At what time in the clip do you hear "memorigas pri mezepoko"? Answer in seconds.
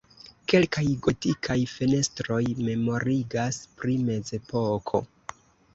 2.71-5.09